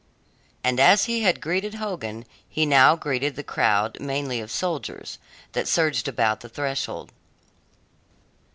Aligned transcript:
And 0.63 0.79
as 0.79 1.03
he 1.05 1.21
had 1.21 1.39
greeted 1.39 1.75
Hogan 1.75 2.25
he 2.49 2.65
now 2.65 2.95
greeted 2.95 3.35
the 3.35 3.43
crowd 3.43 3.99
mainly 3.99 4.39
of 4.39 4.49
soldiers 4.49 5.19
that 5.51 5.67
surged 5.67 6.07
about 6.07 6.39
the 6.39 6.49
threshold. 6.49 7.11